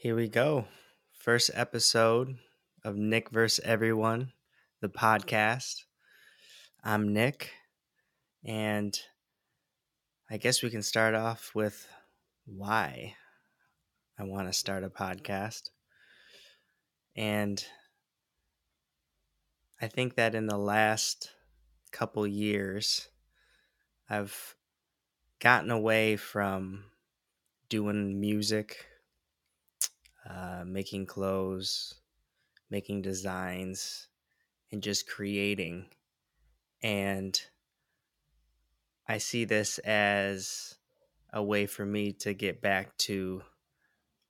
[0.00, 0.66] Here we go.
[1.10, 2.36] First episode
[2.84, 3.58] of Nick vs.
[3.64, 4.30] Everyone,
[4.80, 5.86] the podcast.
[6.84, 7.50] I'm Nick,
[8.44, 8.96] and
[10.30, 11.88] I guess we can start off with
[12.46, 13.16] why
[14.16, 15.70] I want to start a podcast.
[17.16, 17.64] And
[19.80, 21.30] I think that in the last
[21.90, 23.08] couple years,
[24.08, 24.54] I've
[25.40, 26.84] gotten away from
[27.68, 28.84] doing music
[30.28, 31.94] uh, making clothes,
[32.70, 34.08] making designs,
[34.70, 35.86] and just creating.
[36.82, 37.40] And
[39.06, 40.76] I see this as
[41.32, 43.42] a way for me to get back to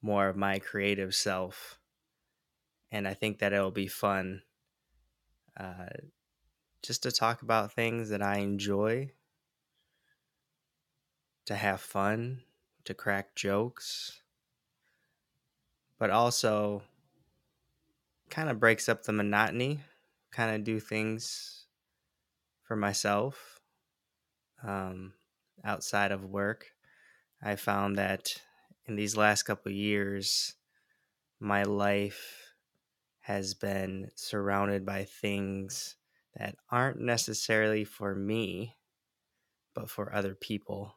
[0.00, 1.80] more of my creative self.
[2.92, 4.42] And I think that it'll be fun
[5.58, 5.88] uh,
[6.82, 9.10] just to talk about things that I enjoy,
[11.46, 12.42] to have fun,
[12.84, 14.22] to crack jokes
[15.98, 16.82] but also
[18.30, 19.80] kind of breaks up the monotony,
[20.30, 21.66] kind of do things
[22.62, 23.60] for myself
[24.62, 25.14] um,
[25.64, 26.72] outside of work.
[27.42, 28.40] I found that
[28.86, 30.54] in these last couple years,
[31.40, 32.54] my life
[33.20, 35.96] has been surrounded by things
[36.34, 38.76] that aren't necessarily for me,
[39.74, 40.94] but for other people.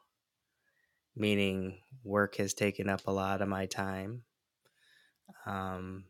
[1.15, 4.23] Meaning, work has taken up a lot of my time
[5.45, 6.05] um,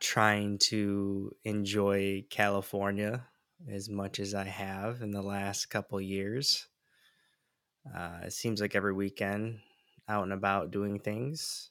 [0.00, 3.26] trying to enjoy California
[3.68, 6.68] as much as I have in the last couple years.
[7.94, 9.60] Uh, it seems like every weekend
[10.08, 11.70] out and about doing things.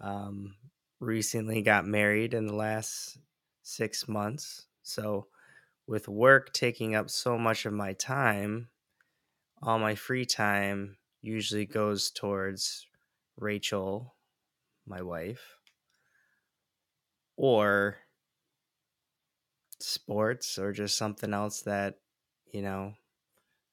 [0.00, 0.56] Um,
[0.98, 3.18] recently got married in the last
[3.62, 4.66] six months.
[4.82, 5.28] So,
[5.86, 8.68] with work taking up so much of my time,
[9.62, 12.86] all my free time usually goes towards
[13.40, 14.14] Rachel,
[14.86, 15.56] my wife,
[17.36, 17.98] or
[19.80, 21.96] sports or just something else that,
[22.52, 22.94] you know,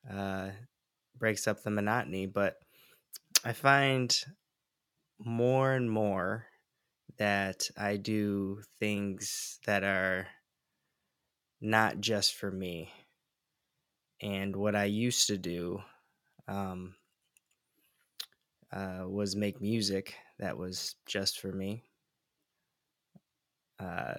[0.09, 0.49] uh,
[1.17, 2.25] breaks up the monotony.
[2.25, 2.55] But
[3.43, 4.15] I find
[5.19, 6.47] more and more
[7.17, 10.27] that I do things that are
[11.61, 12.91] not just for me.
[14.21, 15.81] And what I used to do,
[16.47, 16.96] um,
[18.71, 21.83] uh, was make music that was just for me.
[23.79, 24.15] Uh,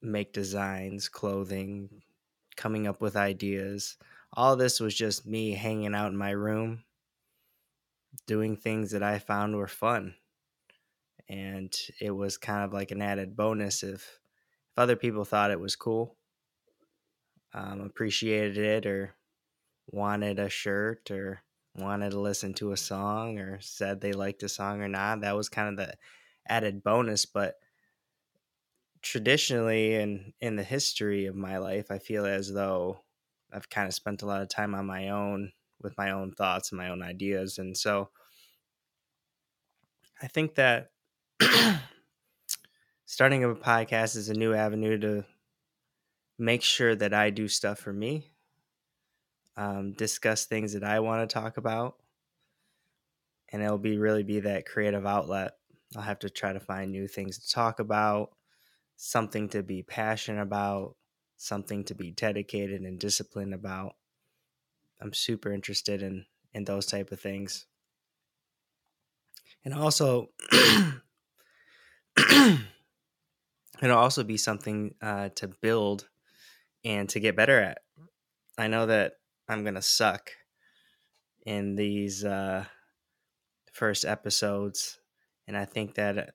[0.00, 2.02] make designs, clothing,
[2.56, 3.96] coming up with ideas.
[4.32, 6.84] All this was just me hanging out in my room,
[8.26, 10.14] doing things that I found were fun.
[11.28, 14.18] And it was kind of like an added bonus if
[14.72, 16.16] if other people thought it was cool,
[17.52, 19.14] um, appreciated it, or
[19.86, 21.42] wanted a shirt or
[21.74, 25.20] wanted to listen to a song or said they liked a song or not.
[25.22, 25.94] That was kind of the
[26.46, 27.26] added bonus.
[27.26, 27.56] But
[29.02, 33.04] traditionally and in, in the history of my life, I feel as though
[33.52, 36.70] I've kind of spent a lot of time on my own with my own thoughts
[36.70, 37.58] and my own ideas.
[37.58, 38.10] And so
[40.22, 40.92] I think that
[43.04, 45.24] starting a podcast is a new avenue to
[46.38, 48.31] make sure that I do stuff for me
[49.56, 51.96] um, discuss things that I want to talk about,
[53.50, 55.52] and it'll be really be that creative outlet.
[55.96, 58.30] I'll have to try to find new things to talk about,
[58.96, 60.96] something to be passionate about,
[61.36, 63.96] something to be dedicated and disciplined about.
[65.00, 67.66] I'm super interested in in those type of things.
[69.64, 70.30] And also
[73.82, 76.08] it'll also be something uh, to build
[76.84, 77.78] and to get better at.
[78.58, 79.14] I know that
[79.48, 80.30] I'm gonna suck
[81.44, 82.64] in these uh,
[83.72, 84.98] first episodes,
[85.46, 86.34] and I think that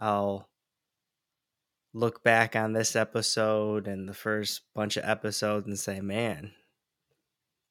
[0.00, 0.48] I'll
[1.92, 6.52] look back on this episode and the first bunch of episodes and say, "Man,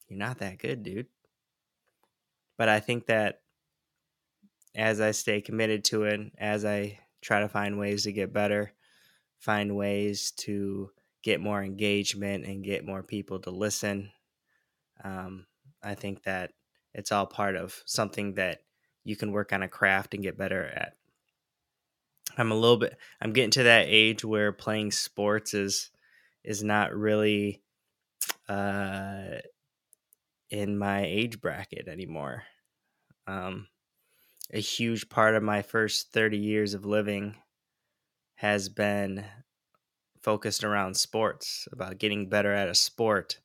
[0.07, 1.07] you're not that good, dude."
[2.57, 3.41] But I think that
[4.75, 8.73] as I stay committed to it, as I try to find ways to get better,
[9.39, 10.91] find ways to
[11.23, 14.11] get more engagement and get more people to listen
[15.03, 15.45] um,
[15.83, 16.51] I think that
[16.93, 18.61] it's all part of something that
[19.03, 20.93] you can work on a craft and get better at.
[22.37, 25.91] I'm a little bit I'm getting to that age where playing sports is
[26.43, 27.61] is not really
[28.49, 29.37] uh
[30.49, 32.43] in my age bracket anymore.
[33.27, 33.67] Um
[34.53, 37.35] a huge part of my first 30 years of living
[38.35, 39.25] has been
[40.21, 43.39] focused around sports, about getting better at a sport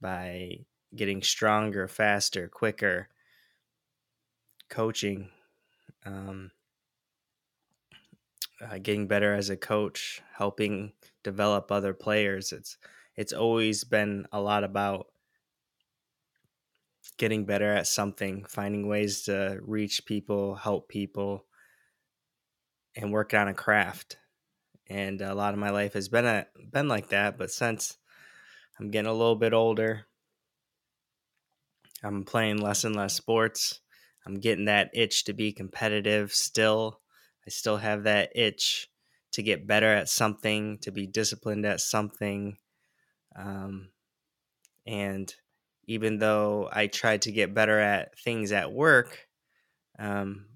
[0.00, 0.58] by
[0.94, 3.08] getting stronger, faster, quicker,
[4.68, 5.30] coaching,
[6.04, 6.50] um,
[8.60, 10.92] uh, getting better as a coach, helping
[11.22, 12.52] develop other players.
[12.52, 12.76] It's
[13.16, 15.06] it's always been a lot about
[17.18, 21.44] getting better at something, finding ways to reach people, help people,
[22.96, 24.16] and work on a craft.
[24.88, 27.36] And a lot of my life has been a, been like that.
[27.36, 27.98] But since
[28.80, 30.06] I'm getting a little bit older,
[32.02, 33.80] I'm playing less and less sports.
[34.26, 37.00] I'm getting that itch to be competitive still.
[37.46, 38.88] I still have that itch
[39.32, 42.56] to get better at something, to be disciplined at something.
[43.36, 43.90] Um,
[44.86, 45.32] and
[45.86, 49.26] even though I tried to get better at things at work,
[49.98, 50.46] um,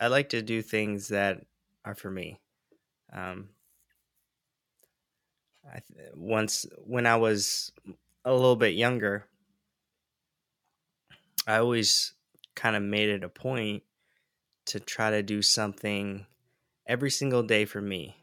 [0.00, 1.44] I like to do things that
[1.84, 2.40] are for me.
[3.12, 3.50] Um,
[5.72, 5.80] I,
[6.14, 7.72] once when I was
[8.24, 9.26] a little bit younger,
[11.46, 12.12] I always
[12.54, 13.82] kind of made it a point
[14.66, 16.26] to try to do something
[16.86, 18.16] every single day for me.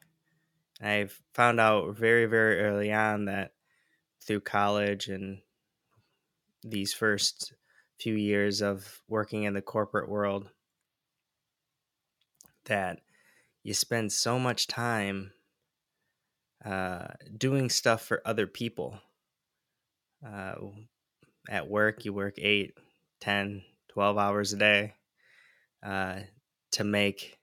[0.81, 3.53] I've found out very, very early on that
[4.21, 5.39] through college and
[6.63, 7.53] these first
[7.99, 10.49] few years of working in the corporate world
[12.65, 12.99] that
[13.63, 15.31] you spend so much time
[16.63, 17.07] uh,
[17.37, 18.99] doing stuff for other people.
[20.25, 20.55] Uh,
[21.49, 22.73] at work, you work 8,
[23.21, 24.93] 10, 12 hours a day
[25.83, 26.19] uh,
[26.71, 27.37] to make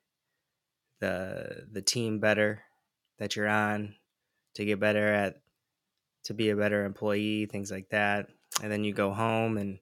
[1.01, 2.63] the the team better
[3.19, 3.95] that you're on,
[4.55, 5.37] to get better at
[6.25, 8.29] to be a better employee, things like that.
[8.63, 9.79] And then you go home and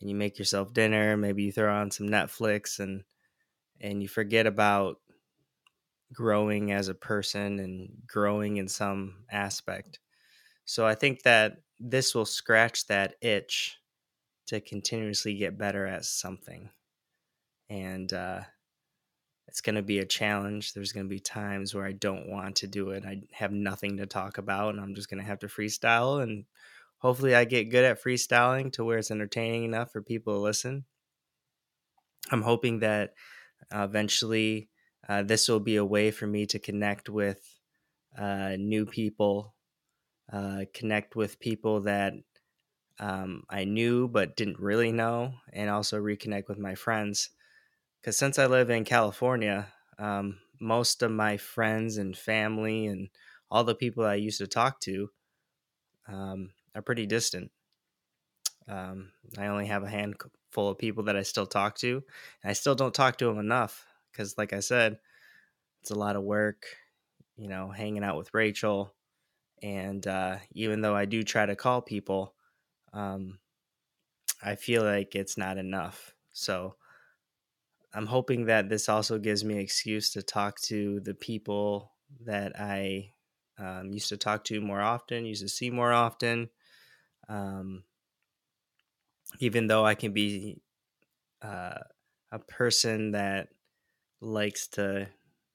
[0.00, 3.04] and you make yourself dinner, maybe you throw on some Netflix and
[3.80, 5.00] and you forget about
[6.12, 9.98] growing as a person and growing in some aspect.
[10.64, 13.76] So I think that this will scratch that itch
[14.46, 16.70] to continuously get better at something.
[17.68, 18.40] And uh,
[19.48, 20.72] it's going to be a challenge.
[20.72, 23.04] There's going to be times where I don't want to do it.
[23.04, 26.22] I have nothing to talk about, and I'm just going to have to freestyle.
[26.22, 26.44] And
[26.98, 30.84] hopefully, I get good at freestyling to where it's entertaining enough for people to listen.
[32.30, 33.14] I'm hoping that
[33.74, 34.68] uh, eventually
[35.08, 37.60] uh, this will be a way for me to connect with
[38.16, 39.54] uh, new people,
[40.32, 42.14] uh, connect with people that
[42.98, 47.30] um, I knew but didn't really know, and also reconnect with my friends
[48.00, 53.10] because since I live in California, um, most of my friends and family and
[53.50, 55.10] all the people I used to talk to
[56.08, 57.52] um, are pretty distant.
[58.68, 62.02] Um, I only have a handful of people that I still talk to,
[62.42, 63.86] and I still don't talk to them enough
[64.16, 64.98] because, like I said,
[65.82, 66.64] it's a lot of work,
[67.36, 68.94] you know, hanging out with Rachel.
[69.62, 72.34] And uh, even though I do try to call people,
[72.92, 73.38] um,
[74.42, 76.14] I feel like it's not enough.
[76.32, 76.76] So
[77.94, 81.92] I'm hoping that this also gives me an excuse to talk to the people
[82.24, 83.12] that I
[83.58, 86.50] um, used to talk to more often, used to see more often.
[87.28, 87.84] Um,
[89.40, 90.60] even though I can be
[91.42, 91.78] uh,
[92.30, 93.48] a person that
[94.20, 95.08] likes to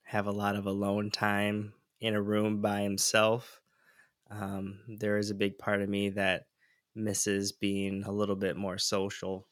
[0.04, 3.62] have a lot of alone time in a room by himself,
[4.30, 6.48] um, there is a big part of me that
[6.96, 9.48] misses being a little bit more social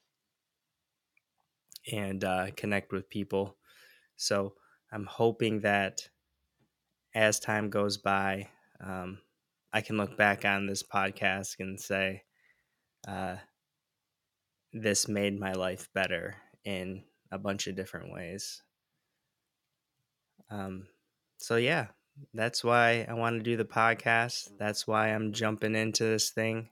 [1.92, 3.58] and uh, connect with people.
[4.16, 4.54] So
[4.92, 6.10] I'm hoping that
[7.16, 8.50] as time goes by,
[8.80, 9.20] um,
[9.72, 12.24] I can look back on this podcast and say,
[13.08, 13.38] uh,
[14.74, 18.62] this made my life better in a bunch of different ways.
[20.50, 20.88] Um,
[21.38, 21.88] so, yeah,
[22.34, 24.50] that's why I want to do the podcast.
[24.58, 26.70] That's why I'm jumping into this thing.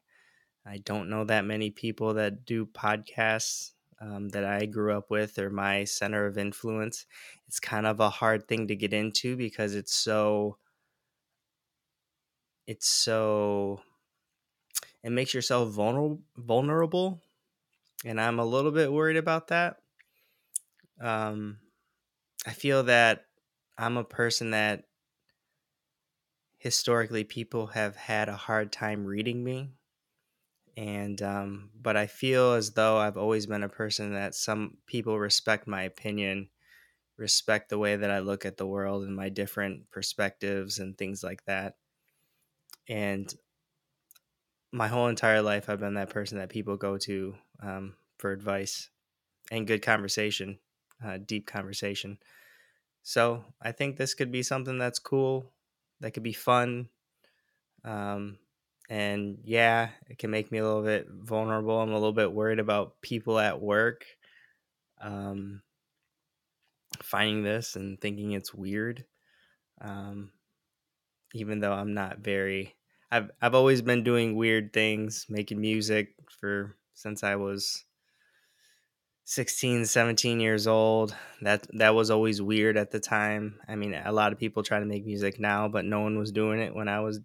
[0.66, 5.40] I don't know that many people that do podcasts um, that I grew up with
[5.40, 7.06] or my center of influence.
[7.48, 10.58] It's kind of a hard thing to get into because it's so,
[12.66, 13.82] it's so,
[15.04, 17.22] it makes yourself vulnerable, vulnerable,
[18.04, 19.78] and I'm a little bit worried about that.
[21.00, 21.60] Um,
[22.46, 23.27] I feel that
[23.78, 24.88] I'm a person that
[26.60, 29.72] historically people have had a hard time reading me
[30.76, 35.18] and um, but I feel as though I've always been a person that some people
[35.20, 36.50] respect my opinion,
[37.18, 41.24] respect the way that I look at the world and my different perspectives and things
[41.24, 41.78] like that.
[42.90, 43.34] And
[44.72, 48.90] my whole entire life, I've been that person that people go to um, for advice
[49.52, 50.60] and good conversation,
[51.04, 52.20] uh, deep conversation.
[53.08, 55.54] So I think this could be something that's cool,
[56.02, 56.90] that could be fun.
[57.86, 58.38] Um,
[58.90, 61.80] and yeah, it can make me a little bit vulnerable.
[61.80, 64.06] I'm a little bit worried about people at work.
[65.00, 65.62] Um,
[67.02, 69.06] finding this and thinking it's weird.
[69.80, 70.34] Um,
[71.34, 72.76] even though I'm not very,
[73.10, 77.86] I've I've always been doing weird things, making music for since I was
[79.30, 81.14] 16 17 years old.
[81.42, 83.60] That that was always weird at the time.
[83.68, 86.32] I mean a lot of people try to make music now but no one was
[86.32, 87.20] doing it when i was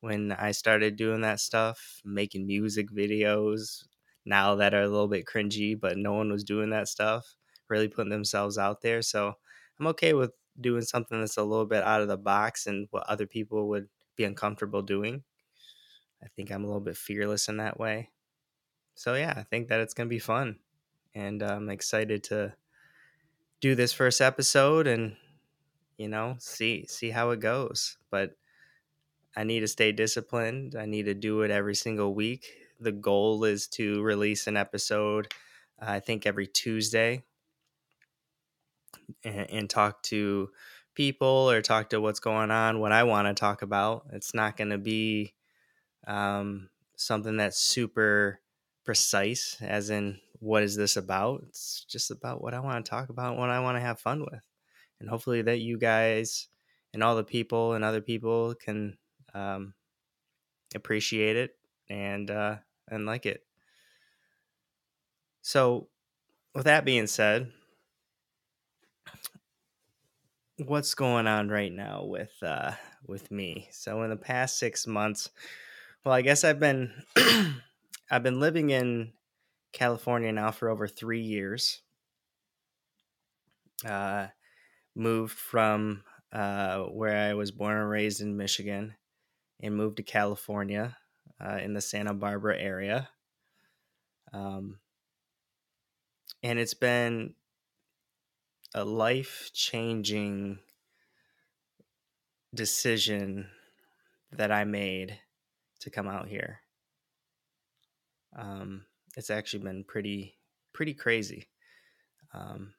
[0.00, 3.84] when i started doing that stuff making music videos
[4.26, 7.36] now that are a little bit cringy but no one was doing that stuff
[7.70, 9.00] really putting themselves out there.
[9.00, 9.32] So
[9.78, 13.08] i'm okay with doing something that's a little bit out of the box and what
[13.08, 15.24] other people would be uncomfortable doing.
[16.22, 18.10] I think i'm a little bit fearless in that way.
[18.94, 20.58] So yeah i think that it's going to be fun
[21.14, 22.54] and I'm excited to
[23.60, 25.16] do this first episode and
[25.98, 27.98] you know see see how it goes.
[28.10, 28.36] But
[29.36, 30.74] I need to stay disciplined.
[30.74, 32.46] I need to do it every single week.
[32.80, 35.32] The goal is to release an episode,
[35.80, 37.22] uh, I think every Tuesday,
[39.22, 40.50] and, and talk to
[40.94, 44.06] people or talk to what's going on, what I want to talk about.
[44.12, 45.34] It's not going to be
[46.06, 48.40] um, something that's super
[48.84, 51.44] precise, as in what is this about?
[51.48, 54.20] It's just about what I want to talk about, what I want to have fun
[54.20, 54.42] with.
[54.98, 56.48] And hopefully that you guys
[56.92, 58.98] and all the people and other people can
[59.34, 59.74] um,
[60.74, 61.56] appreciate it
[61.88, 62.56] and uh,
[62.88, 63.44] and like it.
[65.42, 65.88] So,
[66.54, 67.52] with that being said,
[70.58, 72.72] what's going on right now with uh,
[73.06, 73.68] with me?
[73.70, 75.30] So, in the past six months,
[76.04, 76.92] well, I guess I've been
[78.10, 79.12] I've been living in
[79.72, 81.82] California now for over three years.
[83.84, 84.26] Uh,
[84.94, 88.94] moved from uh, where I was born and raised in Michigan
[89.60, 90.96] and moved to California
[91.40, 93.08] uh, in the Santa Barbara area.
[94.32, 94.78] Um,
[96.42, 97.34] and it's been
[98.74, 100.58] a life changing
[102.54, 103.48] decision
[104.32, 105.18] that I made
[105.80, 106.60] to come out here.
[108.36, 108.84] Um,
[109.16, 110.36] it's actually been pretty
[110.72, 111.48] pretty crazy.
[112.32, 112.74] Um,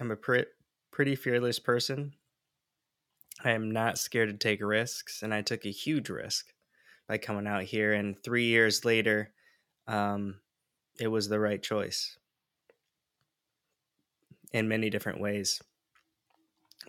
[0.00, 0.46] I'm a pre-
[0.90, 2.14] pretty fearless person.
[3.44, 6.52] I am not scared to take risks, and I took a huge risk
[7.08, 7.92] by coming out here.
[7.92, 9.30] And three years later,
[9.86, 10.36] um,
[10.98, 12.16] it was the right choice
[14.52, 15.60] in many different ways.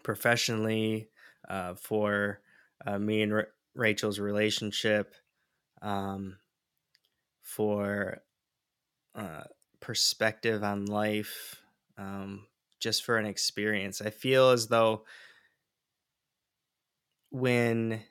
[0.04, 1.10] Professionally,
[1.48, 2.42] uh, for
[2.86, 5.14] uh, me and Rachel's relationship,
[5.82, 6.38] um,
[7.50, 8.22] for
[9.16, 9.44] uh,
[9.80, 11.62] perspective on life,
[11.98, 12.46] um,
[12.80, 14.02] just for an experience.
[14.02, 15.04] I feel as though
[17.32, 18.04] when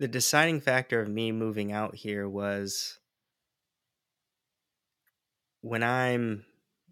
[0.00, 2.98] the deciding factor of me moving out here was
[5.60, 6.44] when I'm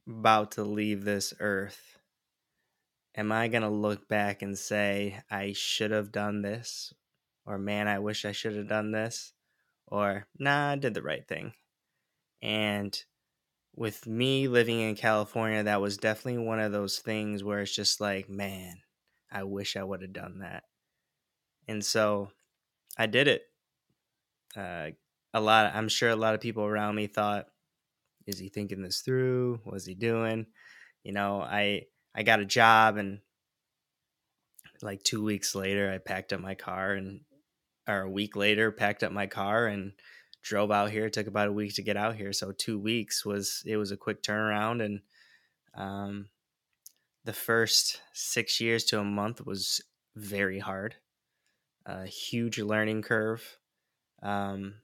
[0.07, 1.99] about to leave this earth,
[3.17, 6.95] am I going to look back and say, I should have done this?
[7.45, 9.33] Or, man, I wish I should have done this?
[9.91, 11.53] Or nah, I did the right thing.
[12.41, 12.97] And
[13.75, 18.01] with me living in California, that was definitely one of those things where it's just
[18.01, 18.81] like, man,
[19.31, 20.65] I wish I would have done that.
[21.67, 22.31] And so
[22.97, 23.43] I did it.
[24.57, 24.91] Uh,
[25.35, 27.47] a lot, I'm sure a lot of people around me thought,
[28.27, 29.61] is he thinking this through?
[29.65, 30.47] What's he doing?
[31.03, 33.21] You know, I I got a job and
[34.83, 37.21] like two weeks later I packed up my car and
[37.89, 39.93] or a week later, packed up my car and
[40.43, 41.07] drove out here.
[41.07, 43.91] It took about a week to get out here, so two weeks was it was
[43.91, 44.85] a quick turnaround.
[44.85, 45.01] And
[45.75, 46.29] um,
[47.25, 49.81] the first six years to a month was
[50.15, 50.97] very hard,
[51.87, 53.59] a huge learning curve.
[54.23, 54.75] Um,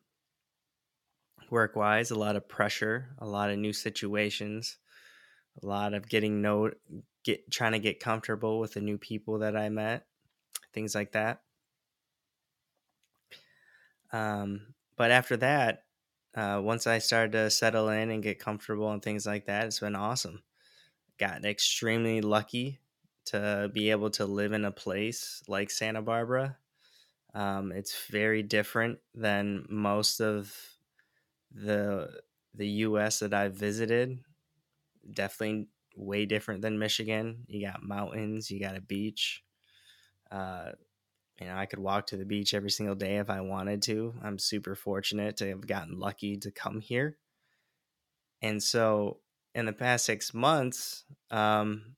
[1.50, 4.76] work wise, a lot of pressure, a lot of new situations,
[5.62, 6.70] a lot of getting know
[7.24, 10.06] get trying to get comfortable with the new people that I met,
[10.72, 11.42] things like that.
[14.12, 15.84] Um, but after that,
[16.34, 19.80] uh, once I started to settle in and get comfortable and things like that, it's
[19.80, 20.42] been awesome.
[21.18, 22.80] Got extremely lucky
[23.26, 26.58] to be able to live in a place like Santa Barbara.
[27.34, 30.56] Um, it's very different than most of
[31.50, 32.22] the
[32.54, 33.20] the U.S.
[33.20, 34.24] that I've visited.
[35.10, 37.44] Definitely way different than Michigan.
[37.48, 39.44] You got mountains, you got a beach.
[40.30, 40.72] Uh,
[41.40, 44.14] you know, I could walk to the beach every single day if I wanted to.
[44.22, 47.16] I'm super fortunate to have gotten lucky to come here.
[48.40, 49.18] And so
[49.54, 51.96] in the past six months, um,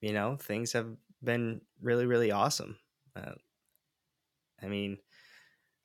[0.00, 0.88] you know, things have
[1.22, 2.76] been really, really awesome.
[3.16, 3.32] Uh,
[4.62, 4.98] I mean,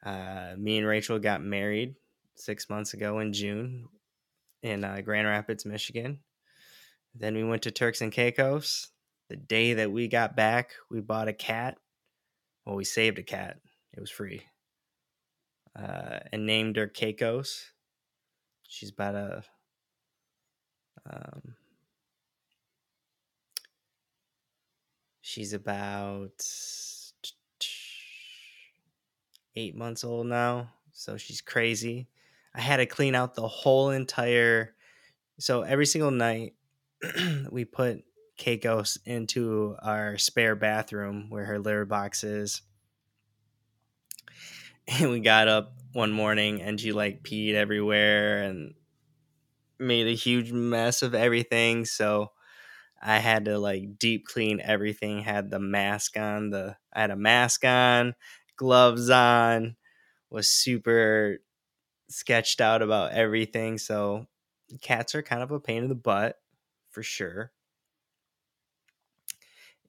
[0.05, 1.95] uh, me and Rachel got married
[2.35, 3.87] six months ago in June
[4.61, 6.19] in uh, Grand Rapids, Michigan.
[7.15, 8.89] Then we went to Turks and Caicos.
[9.29, 11.77] The day that we got back, we bought a cat.
[12.65, 13.58] Well, we saved a cat.
[13.93, 14.43] It was free.
[15.77, 17.72] Uh, and named her Caicos.
[18.67, 19.43] She's about a
[21.10, 21.55] um,
[25.22, 26.41] she's about
[29.55, 32.08] eight months old now, so she's crazy.
[32.55, 34.75] I had to clean out the whole entire.
[35.39, 36.53] So every single night,
[37.51, 38.03] we put
[38.37, 42.61] Caicos into our spare bathroom where her litter box is.
[44.85, 48.73] And we got up one morning and she like peed everywhere and
[49.79, 51.85] made a huge mess of everything.
[51.85, 52.31] So
[53.01, 55.21] I had to like deep clean everything.
[55.21, 56.49] Had the mask on.
[56.49, 58.15] The I had a mask on,
[58.55, 59.75] gloves on.
[60.29, 61.39] Was super
[62.09, 63.77] sketched out about everything.
[63.77, 64.27] So
[64.81, 66.39] cats are kind of a pain in the butt
[66.89, 67.51] for sure.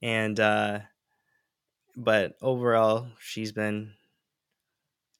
[0.05, 0.79] And uh
[1.97, 3.93] but overall she's been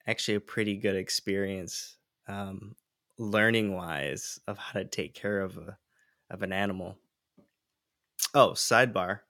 [0.06, 1.96] actually a pretty good experience
[2.28, 2.76] um
[3.18, 5.76] learning wise of how to take care of a
[6.30, 6.98] of an animal.
[8.32, 9.22] Oh, sidebar.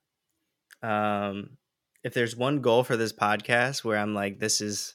[0.82, 1.56] Um
[2.04, 4.94] if there's one goal for this podcast where I'm like this is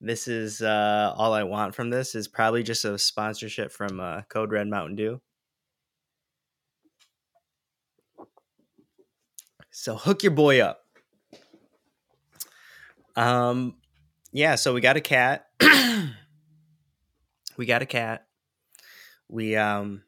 [0.00, 4.22] this is uh all I want from this is probably just a sponsorship from uh
[4.22, 5.20] Code Red Mountain Dew.
[9.70, 10.84] So hook your boy up.
[13.14, 13.76] Um
[14.32, 15.46] yeah, so we got a cat.
[17.56, 18.26] we got a cat.
[19.28, 20.02] We um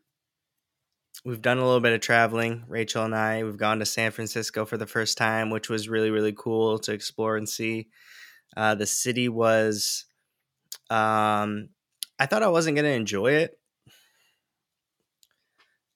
[1.25, 3.45] we've done a little bit of traveling, Rachel and I.
[3.45, 6.92] We've gone to San Francisco for the first time, which was really really cool to
[6.92, 7.88] explore and see.
[8.57, 10.07] Uh the city was
[10.90, 11.69] um
[12.19, 13.59] I thought I wasn't going to enjoy it.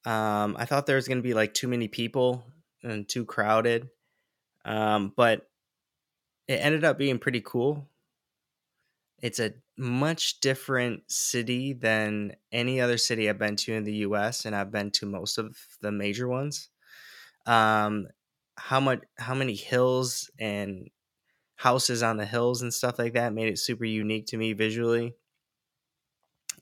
[0.05, 2.45] Um I thought there was going to be like too many people
[2.87, 3.91] and too crowded.
[4.65, 5.49] Um but
[6.49, 7.89] it ended up being pretty cool.
[9.23, 14.45] It's a much different city than any other city I've been to in the US
[14.45, 16.69] and I've been to most of the major ones.
[17.47, 18.09] Um
[18.57, 20.91] how much how many hills and
[21.57, 25.17] houses on the hills and stuff like that made it super unique to me visually.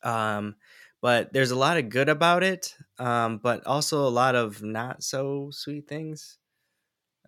[0.02, 0.56] Um
[1.04, 5.04] but there's a lot of good about it, um, but also a lot of not
[5.04, 6.38] so sweet things,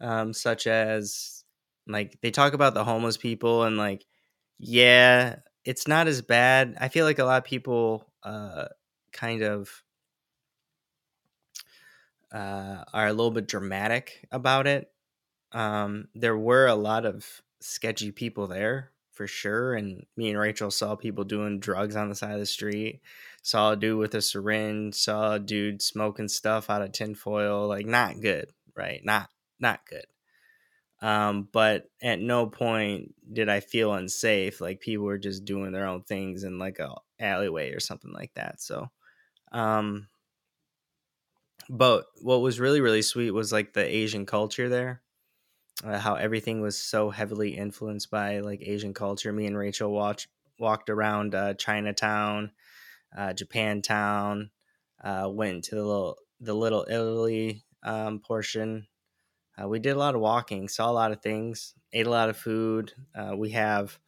[0.01, 1.45] um, such as
[1.87, 4.05] like they talk about the homeless people and like
[4.59, 6.77] yeah it's not as bad.
[6.81, 8.67] I feel like a lot of people uh
[9.13, 9.83] kind of
[12.33, 14.91] uh are a little bit dramatic about it.
[15.53, 20.71] Um there were a lot of sketchy people there for sure and me and rachel
[20.71, 23.01] saw people doing drugs on the side of the street
[23.43, 27.87] saw a dude with a syringe saw a dude smoking stuff out of tinfoil like
[27.87, 30.05] not good right not not good
[31.03, 34.61] um, but at no point did I feel unsafe.
[34.61, 38.33] Like people were just doing their own things in like a alleyway or something like
[38.35, 38.61] that.
[38.63, 38.91] So,
[39.53, 40.09] um,
[41.69, 45.03] but what was really really sweet was like the Asian culture there.
[45.85, 49.33] Uh, how everything was so heavily influenced by like Asian culture.
[49.33, 52.51] Me and Rachel watched walked around uh, Chinatown,
[53.17, 54.51] uh, Japantown,
[55.05, 58.87] uh, went to the little the little Italy um, portion
[59.61, 62.29] uh, we did a lot of walking, saw a lot of things, ate a lot
[62.29, 62.93] of food.
[63.15, 63.99] Uh, we have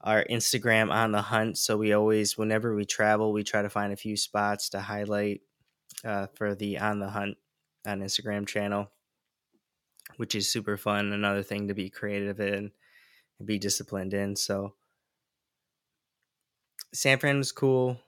[0.00, 3.92] our Instagram on the hunt, so we always, whenever we travel, we try to find
[3.92, 5.42] a few spots to highlight
[6.04, 7.36] uh, for the on the hunt
[7.86, 8.90] on Instagram channel,
[10.16, 11.12] which is super fun.
[11.12, 12.72] Another thing to be creative in
[13.38, 14.36] and be disciplined in.
[14.36, 14.74] So
[16.92, 17.98] San Fran was cool.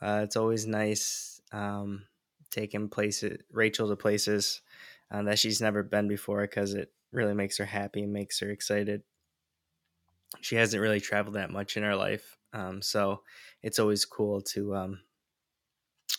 [0.00, 2.04] Uh, it's always nice um,
[2.50, 4.60] taking places, Rachel to places
[5.10, 8.50] uh, that she's never been before because it really makes her happy and makes her
[8.50, 9.02] excited.
[10.40, 13.22] She hasn't really traveled that much in her life, um, so
[13.62, 15.00] it's always cool to um,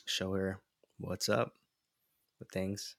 [0.06, 0.60] show her
[1.00, 1.54] what's up
[2.40, 2.96] with things.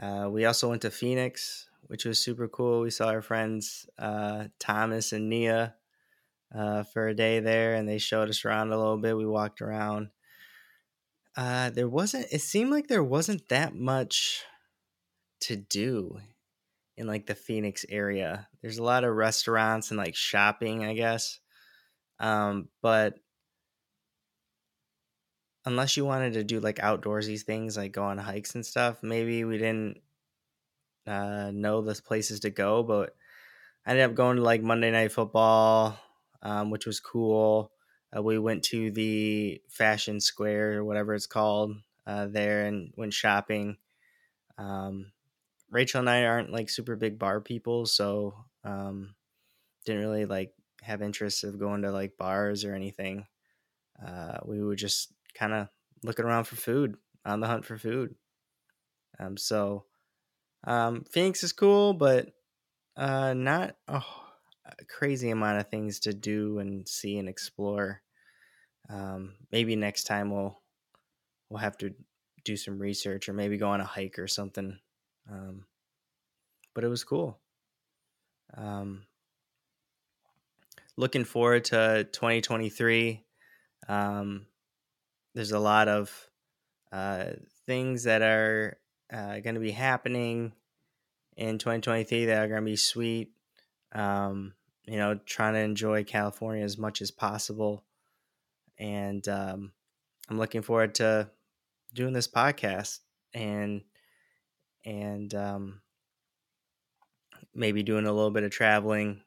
[0.00, 2.80] Uh, we also went to Phoenix, which was super cool.
[2.80, 5.74] We saw our friends uh, Thomas and Nia
[6.54, 9.16] uh, for a day there, and they showed us around a little bit.
[9.16, 10.10] We walked around.
[11.36, 12.26] Uh, there wasn't.
[12.30, 14.42] It seemed like there wasn't that much
[15.40, 16.18] to do
[16.96, 18.48] in like the Phoenix area.
[18.60, 21.40] There's a lot of restaurants and like shopping, I guess.
[22.20, 23.14] Um, but
[25.64, 29.44] unless you wanted to do like outdoorsy things, like go on hikes and stuff, maybe
[29.44, 30.00] we didn't
[31.06, 32.82] uh, know the places to go.
[32.82, 33.14] But
[33.86, 35.98] I ended up going to like Monday Night Football,
[36.42, 37.72] um, which was cool.
[38.16, 43.14] Uh, we went to the Fashion Square or whatever it's called uh, there and went
[43.14, 43.78] shopping.
[44.58, 45.12] Um,
[45.70, 49.14] Rachel and I aren't like super big bar people, so um,
[49.84, 53.26] didn't really like have interest of going to like bars or anything.
[54.04, 55.68] Uh, we would just kind of
[56.02, 58.14] looking around for food, on the hunt for food.
[59.18, 59.84] Um, so
[60.64, 62.30] um, Phoenix is cool, but
[62.96, 64.02] uh, not a,
[64.88, 68.02] crazy amount of things to do and see and explore.
[68.88, 70.60] Um, maybe next time we'll
[71.48, 71.94] we'll have to
[72.44, 74.78] do some research or maybe go on a hike or something.
[75.30, 75.66] Um,
[76.74, 77.38] but it was cool.
[78.56, 79.04] Um,
[80.96, 83.24] looking forward to 2023.
[83.88, 84.46] Um,
[85.34, 86.28] there's a lot of
[86.90, 87.24] uh,
[87.66, 88.78] things that are
[89.12, 90.52] uh, going to be happening
[91.36, 93.30] in 2023 that are going to be sweet.
[93.94, 97.84] Um, you know, trying to enjoy California as much as possible.
[98.78, 99.72] And um,
[100.28, 101.30] I'm looking forward to
[101.94, 102.98] doing this podcast
[103.34, 103.82] and
[104.84, 105.80] and um,
[107.54, 109.20] maybe doing a little bit of traveling,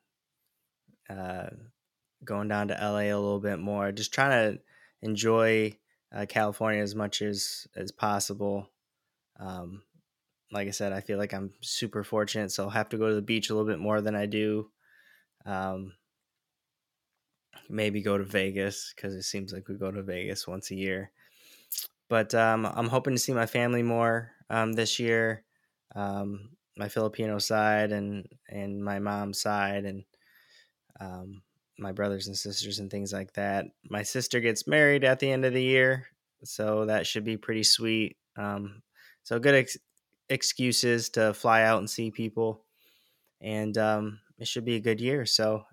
[1.09, 1.47] uh,
[2.25, 4.59] going down to LA a little bit more, just trying to
[5.01, 5.73] enjoy
[6.15, 8.69] uh, California as much as as possible.
[9.39, 9.83] Um,
[10.51, 13.15] like I said, I feel like I'm super fortunate, so I'll have to go to
[13.15, 14.71] the beach a little bit more than I do.
[15.45, 15.93] Um,
[17.69, 21.11] maybe go to Vegas because it seems like we go to Vegas once a year.
[22.09, 25.43] But um, I'm hoping to see my family more um, this year,
[25.95, 30.05] um, my Filipino side and and my mom's side, and
[30.99, 31.43] um,
[31.77, 33.65] my brothers and sisters and things like that.
[33.89, 36.07] My sister gets married at the end of the year,
[36.43, 38.17] so that should be pretty sweet.
[38.37, 38.81] Um,
[39.23, 39.77] so good ex-
[40.29, 42.63] excuses to fly out and see people,
[43.41, 45.25] and um, it should be a good year.
[45.25, 45.63] So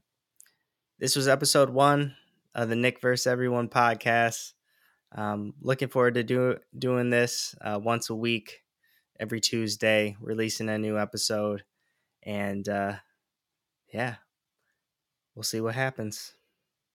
[0.99, 2.15] this was episode one
[2.55, 3.27] of the Nick vs.
[3.27, 4.53] Everyone podcast.
[5.15, 8.63] Um, looking forward to do, doing this uh, once a week,
[9.21, 11.65] every Tuesday, releasing a new episode.
[12.23, 12.95] And uh,
[13.93, 14.17] yeah,
[15.35, 16.35] we'll see what happens.